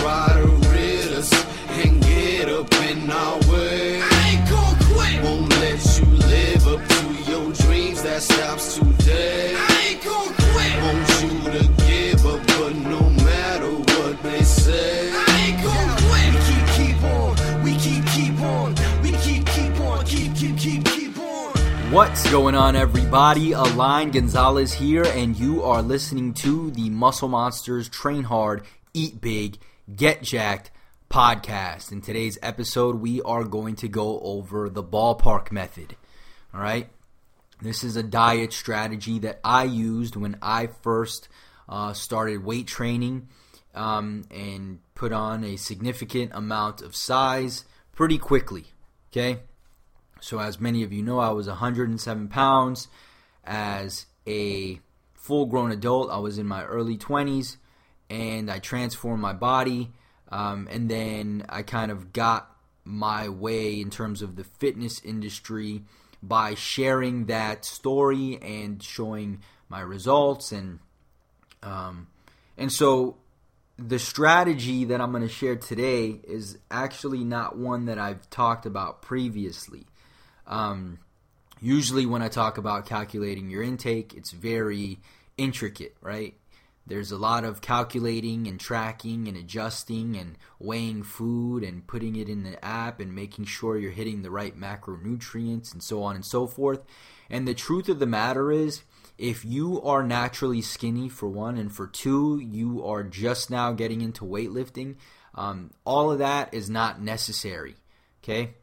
[0.00, 1.32] try to rid us
[1.70, 4.00] and get up in our way.
[4.02, 5.22] I ain't quit.
[5.24, 9.54] Won't let you live up to your dreams that stops today.
[9.56, 10.02] I ain't
[11.22, 15.10] you to give up, but no matter what they say.
[15.12, 16.34] I ain't quit.
[16.34, 17.62] We keep keep on.
[17.62, 18.74] We keep keep on.
[19.02, 20.04] We keep keep on.
[20.04, 21.52] Keep keep keep keep on.
[21.90, 23.52] What's going on, everybody?
[23.52, 29.58] Alain Gonzalez here, and you are listening to the Muscle Monsters Train Hard, Eat Big,
[29.94, 30.72] Get Jacked
[31.08, 31.92] podcast.
[31.92, 35.94] In today's episode, we are going to go over the ballpark method.
[36.52, 36.88] All right?
[37.62, 41.28] This is a diet strategy that I used when I first
[41.68, 43.28] uh, started weight training
[43.76, 48.64] um, and put on a significant amount of size pretty quickly.
[49.12, 49.38] Okay?
[50.20, 52.88] So, as many of you know, I was 107 pounds.
[53.44, 54.80] As a
[55.14, 57.58] full grown adult, I was in my early 20s
[58.08, 59.90] and I transformed my body.
[60.28, 62.50] Um, and then I kind of got
[62.84, 65.82] my way in terms of the fitness industry
[66.22, 70.78] by sharing that story and showing my results and
[71.62, 72.06] um,
[72.56, 73.16] and so
[73.78, 78.64] the strategy that I'm going to share today is actually not one that I've talked
[78.64, 79.84] about previously.
[80.46, 80.98] Um,
[81.60, 84.98] usually, when I talk about calculating your intake, it's very
[85.36, 86.34] intricate, right?
[86.86, 92.28] There's a lot of calculating and tracking and adjusting and weighing food and putting it
[92.28, 96.24] in the app and making sure you're hitting the right macronutrients and so on and
[96.24, 96.84] so forth.
[97.28, 98.82] And the truth of the matter is,
[99.18, 104.00] if you are naturally skinny for one, and for two, you are just now getting
[104.00, 104.96] into weightlifting,
[105.34, 107.76] um, all of that is not necessary.
[108.22, 108.54] Okay?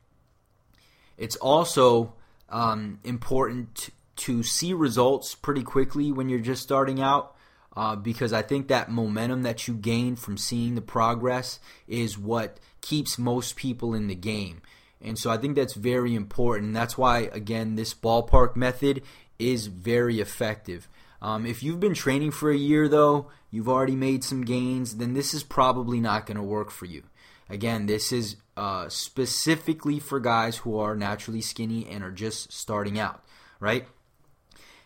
[1.18, 2.14] It's also
[2.50, 7.33] um, important to see results pretty quickly when you're just starting out
[7.76, 12.60] uh, because I think that momentum that you gain from seeing the progress is what
[12.82, 14.62] keeps most people in the game.
[15.02, 16.74] And so I think that's very important.
[16.74, 19.02] That's why, again, this ballpark method
[19.38, 20.88] is very effective.
[21.22, 25.14] Um, if you've been training for a year, though, you've already made some gains, then
[25.14, 27.04] this is probably not going to work for you.
[27.50, 33.00] Again, this is uh, specifically for guys who are naturally skinny and are just starting
[33.00, 33.24] out,
[33.60, 33.88] right?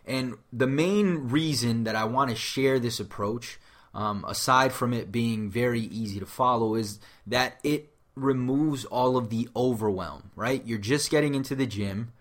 [0.07, 3.59] And the main reason that I want to share this approach,
[3.93, 9.29] um, aside from it being very easy to follow, is that it removes all of
[9.29, 10.65] the overwhelm, right?
[10.65, 12.13] You're just getting into the gym.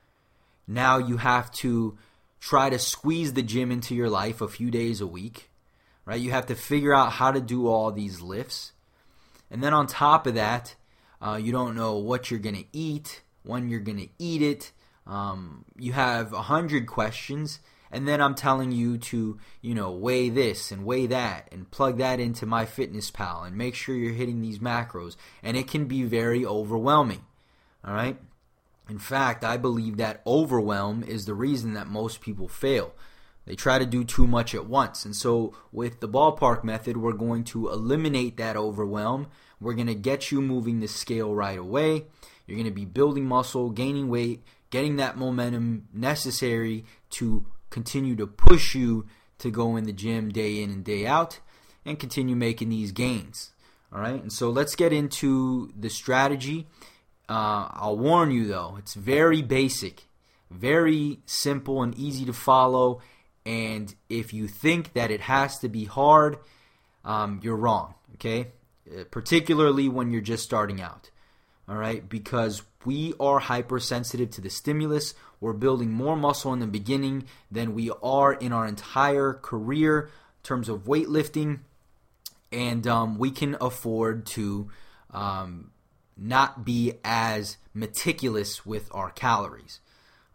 [0.67, 1.97] Now you have to
[2.41, 5.49] try to squeeze the gym into your life a few days a week,
[6.05, 6.21] right?
[6.21, 8.73] You have to figure out how to do all these lifts.
[9.51, 10.75] And then on top of that,
[11.23, 14.73] uh, you don't know what you're going to eat, when you're going to eat it.
[15.07, 17.61] Um, you have a hundred questions,
[17.91, 21.99] and then I'm telling you to, you know, weigh this and weigh that and plug
[21.99, 25.17] that into MyFitnessPal and make sure you're hitting these macros.
[25.43, 27.25] And it can be very overwhelming.
[27.85, 28.19] All right?
[28.89, 32.95] In fact, I believe that overwhelm is the reason that most people fail.
[33.45, 35.05] They try to do too much at once.
[35.05, 39.29] And so, with the ballpark method, we're going to eliminate that overwhelm.
[39.61, 42.07] We're going to get you moving the scale right away.
[42.47, 48.26] You're going to be building muscle, gaining weight, getting that momentum necessary to continue to
[48.26, 49.04] push you
[49.38, 51.41] to go in the gym day in and day out
[51.84, 53.53] and continue making these gains.
[53.92, 56.66] All right, and so let's get into the strategy.
[57.28, 60.04] Uh, I'll warn you though, it's very basic,
[60.50, 63.03] very simple and easy to follow.
[63.44, 66.38] And if you think that it has to be hard,
[67.04, 67.94] um, you're wrong.
[68.14, 68.41] Okay,
[68.88, 71.10] Uh, particularly when you're just starting out.
[71.69, 75.15] All right, because we are hypersensitive to the stimulus.
[75.41, 80.43] We're building more muscle in the beginning than we are in our entire career in
[80.44, 81.60] terms of weightlifting,
[82.53, 84.71] and um, we can afford to
[85.10, 85.72] um,
[86.16, 89.81] not be as meticulous with our calories.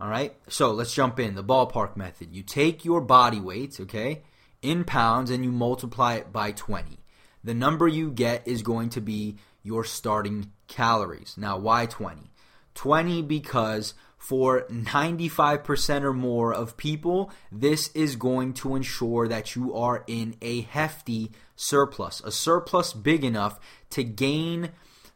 [0.01, 2.35] All right, so let's jump in the ballpark method.
[2.35, 4.23] You take your body weight, okay,
[4.61, 6.97] in pounds, and you multiply it by 20.
[7.43, 11.35] The number you get is going to be your starting calories.
[11.37, 12.31] Now, why 20?
[12.73, 19.75] 20 because for 95% or more of people, this is going to ensure that you
[19.75, 23.59] are in a hefty surplus, a surplus big enough
[23.89, 24.69] to gain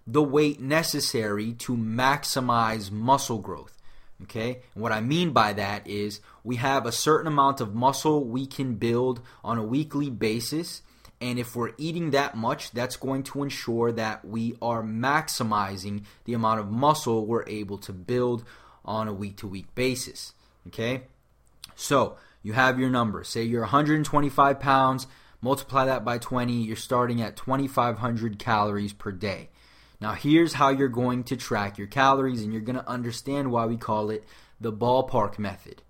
[0.06, 3.81] the weight necessary to maximize muscle growth.
[4.24, 4.62] Okay?
[4.74, 8.46] And what I mean by that is we have a certain amount of muscle we
[8.46, 10.81] can build on a weekly basis.
[11.22, 16.34] And if we're eating that much, that's going to ensure that we are maximizing the
[16.34, 18.44] amount of muscle we're able to build
[18.84, 20.34] on a week to week basis.
[20.68, 21.04] Okay?
[21.76, 23.24] So you have your number.
[23.24, 25.08] Say you're 125 pounds.
[25.42, 29.50] Multiply that by 20, you're starting at 2,500 calories per day.
[30.02, 33.66] Now, here's how you're going to track your calories, and you're going to understand why
[33.66, 34.24] we call it
[34.60, 35.82] the ballpark method.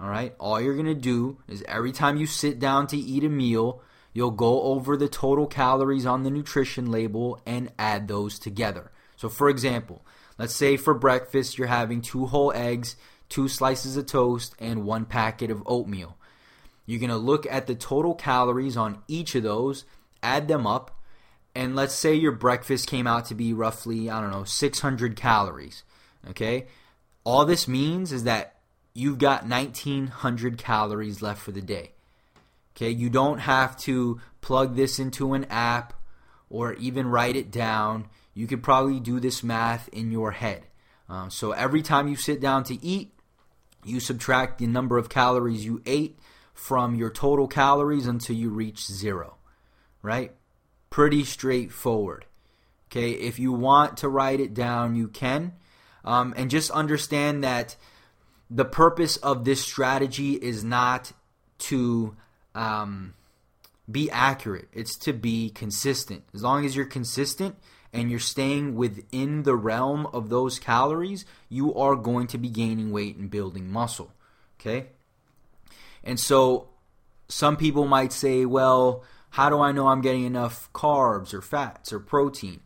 [0.00, 3.22] All right, all you're going to do is every time you sit down to eat
[3.22, 8.38] a meal, you'll go over the total calories on the nutrition label and add those
[8.38, 8.90] together.
[9.16, 10.04] So, for example,
[10.38, 12.96] let's say for breakfast you're having two whole eggs,
[13.28, 16.16] two slices of toast, and one packet of oatmeal.
[16.84, 19.84] You're going to look at the total calories on each of those,
[20.22, 20.98] add them up,
[21.54, 25.84] and let's say your breakfast came out to be roughly, I don't know, 600 calories.
[26.30, 26.66] Okay?
[27.24, 28.56] All this means is that
[28.94, 31.92] you've got 1900 calories left for the day.
[32.76, 32.90] Okay?
[32.90, 35.94] You don't have to plug this into an app
[36.48, 38.08] or even write it down.
[38.34, 40.64] You could probably do this math in your head.
[41.08, 43.12] Um, so every time you sit down to eat,
[43.84, 46.18] you subtract the number of calories you ate
[46.54, 49.36] from your total calories until you reach zero,
[50.02, 50.32] right?
[50.90, 52.26] Pretty straightforward.
[52.90, 55.54] Okay, if you want to write it down, you can.
[56.04, 57.76] Um, and just understand that
[58.50, 61.12] the purpose of this strategy is not
[61.58, 62.14] to
[62.54, 63.14] um,
[63.90, 66.24] be accurate, it's to be consistent.
[66.34, 67.56] As long as you're consistent
[67.92, 72.90] and you're staying within the realm of those calories, you are going to be gaining
[72.90, 74.12] weight and building muscle.
[74.60, 74.86] Okay?
[76.04, 76.68] And so
[77.28, 81.92] some people might say, well, how do I know I'm getting enough carbs or fats
[81.92, 82.60] or protein?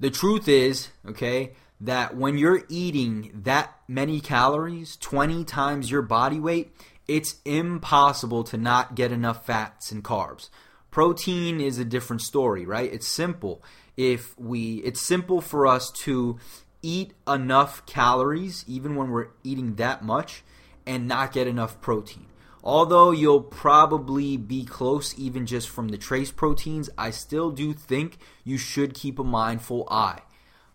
[0.00, 6.40] The truth is, okay, that when you're eating that many calories, 20 times your body
[6.40, 6.74] weight,
[7.08, 10.48] it's impossible to not get enough fats and carbs.
[10.90, 12.92] Protein is a different story, right?
[12.92, 13.62] It's simple.
[13.96, 16.38] If we it's simple for us to
[16.82, 20.42] eat enough calories even when we're eating that much
[20.86, 22.26] and not get enough protein.
[22.62, 28.18] Although you'll probably be close even just from the trace proteins, I still do think
[28.42, 30.22] you should keep a mindful eye.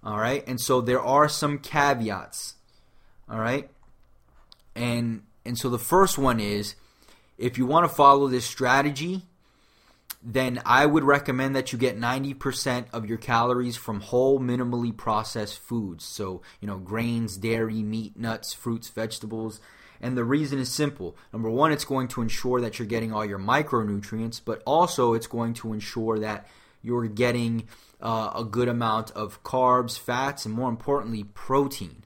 [0.04, 0.44] All right?
[0.48, 2.56] And so there are some caveats.
[3.30, 3.70] All right?
[4.74, 6.76] And and so the first one is
[7.38, 9.24] if you want to follow this strategy,
[10.24, 15.60] then I would recommend that you get 90% of your calories from whole, minimally processed
[15.60, 16.06] foods.
[16.06, 19.60] So, you know, grains, dairy, meat, nuts, fruits, vegetables,
[20.00, 21.16] and the reason is simple.
[21.34, 25.28] Number one, it's going to ensure that you're getting all your micronutrients, but also it's
[25.28, 26.48] going to ensure that
[26.84, 27.68] you're getting
[28.02, 32.04] uh, a good amount of carbs, fats, and more importantly, protein.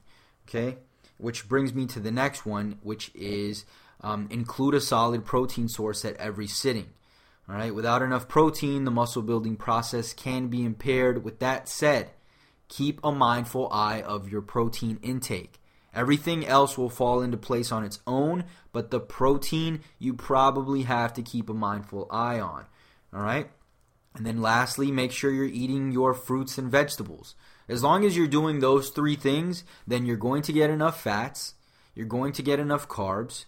[0.48, 0.78] Okay?
[1.17, 3.65] Which brings me to the next one, which is
[4.01, 6.88] um, include a solid protein source at every sitting.
[7.47, 11.23] All right, without enough protein, the muscle building process can be impaired.
[11.23, 12.12] With that said,
[12.67, 15.59] keep a mindful eye of your protein intake.
[15.94, 21.13] Everything else will fall into place on its own, but the protein you probably have
[21.13, 22.65] to keep a mindful eye on.
[23.13, 23.50] All right?
[24.15, 27.35] And then lastly, make sure you're eating your fruits and vegetables.
[27.67, 31.56] As long as you're doing those three things, then you're going to get enough fats,
[31.95, 33.45] you're going to get enough carbs,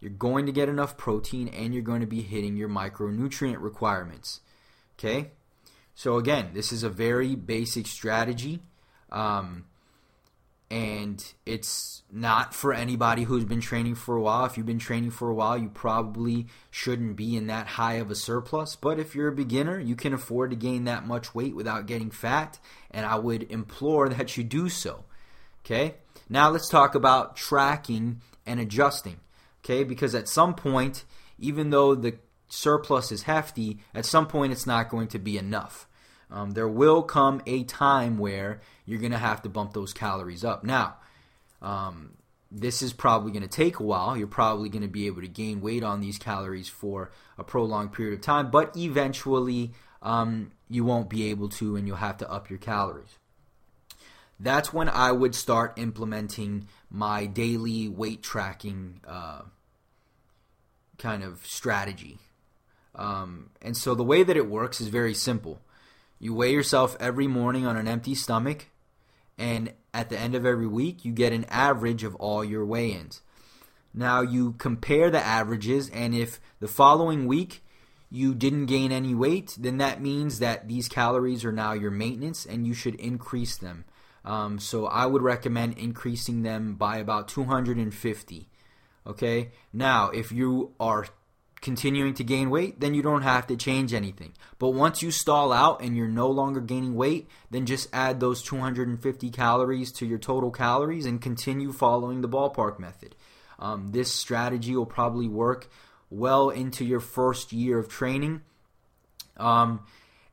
[0.00, 4.40] you're going to get enough protein, and you're going to be hitting your micronutrient requirements.
[4.98, 5.32] Okay?
[5.94, 8.60] So, again, this is a very basic strategy.
[9.10, 9.64] Um,
[10.70, 14.44] and it's not for anybody who's been training for a while.
[14.46, 18.10] If you've been training for a while, you probably shouldn't be in that high of
[18.10, 18.74] a surplus.
[18.74, 22.10] But if you're a beginner, you can afford to gain that much weight without getting
[22.10, 22.58] fat,
[22.90, 25.04] and I would implore that you do so.
[25.64, 25.94] Okay?
[26.28, 29.20] Now let's talk about tracking and adjusting.
[29.64, 29.84] Okay?
[29.84, 31.04] Because at some point,
[31.38, 32.18] even though the
[32.48, 35.86] surplus is hefty, at some point it's not going to be enough.
[36.30, 40.44] Um, there will come a time where you're going to have to bump those calories
[40.44, 40.64] up.
[40.64, 40.96] Now,
[41.62, 42.14] um,
[42.50, 44.16] this is probably going to take a while.
[44.16, 47.92] You're probably going to be able to gain weight on these calories for a prolonged
[47.92, 52.30] period of time, but eventually um, you won't be able to and you'll have to
[52.30, 53.18] up your calories.
[54.38, 59.42] That's when I would start implementing my daily weight tracking uh,
[60.98, 62.18] kind of strategy.
[62.94, 65.60] Um, and so the way that it works is very simple.
[66.18, 68.66] You weigh yourself every morning on an empty stomach,
[69.36, 72.92] and at the end of every week, you get an average of all your weigh
[72.92, 73.22] ins.
[73.92, 77.62] Now, you compare the averages, and if the following week
[78.10, 82.46] you didn't gain any weight, then that means that these calories are now your maintenance
[82.46, 83.84] and you should increase them.
[84.24, 88.48] Um, so, I would recommend increasing them by about 250.
[89.06, 91.06] Okay, now if you are
[91.60, 94.32] continuing to gain weight, then you don't have to change anything.
[94.58, 98.42] But once you stall out and you're no longer gaining weight, then just add those
[98.42, 103.16] 250 calories to your total calories and continue following the ballpark method.
[103.58, 105.68] Um, this strategy will probably work
[106.10, 108.42] well into your first year of training.
[109.36, 109.84] Um,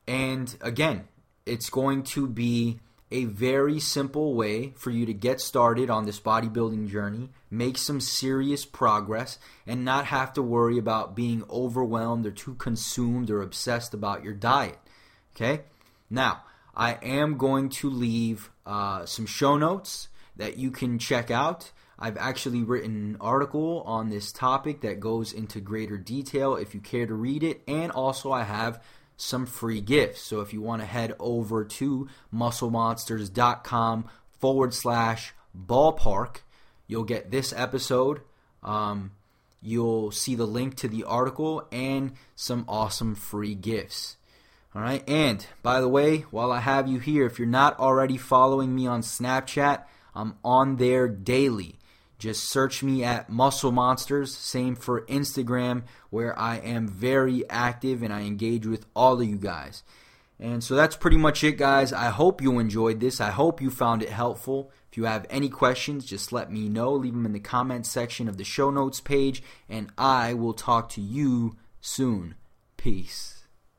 [0.06, 1.08] and again,
[1.46, 2.80] it's going to be
[3.14, 8.00] a very simple way for you to get started on this bodybuilding journey, make some
[8.00, 13.94] serious progress, and not have to worry about being overwhelmed or too consumed or obsessed
[13.94, 14.78] about your diet.
[15.36, 15.62] Okay?
[16.10, 16.42] Now,
[16.74, 21.70] I am going to leave uh, some show notes that you can check out.
[21.96, 26.80] I've actually written an article on this topic that goes into greater detail if you
[26.80, 28.82] care to read it, and also I have
[29.16, 30.22] some free gifts.
[30.22, 34.04] So if you want to head over to musclemonsters.com
[34.40, 36.36] forward slash ballpark,
[36.86, 38.20] you'll get this episode.
[38.62, 39.12] Um,
[39.62, 44.16] you'll see the link to the article and some awesome free gifts.
[44.74, 48.16] All right, and by the way, while I have you here, if you're not already
[48.16, 49.84] following me on Snapchat,
[50.16, 51.78] I'm on there daily.
[52.24, 54.34] Just search me at Muscle Monsters.
[54.34, 59.36] Same for Instagram, where I am very active and I engage with all of you
[59.36, 59.82] guys.
[60.40, 61.92] And so that's pretty much it, guys.
[61.92, 63.20] I hope you enjoyed this.
[63.20, 64.72] I hope you found it helpful.
[64.90, 66.94] If you have any questions, just let me know.
[66.94, 70.88] Leave them in the comments section of the show notes page, and I will talk
[70.92, 72.36] to you soon.
[72.78, 73.33] Peace.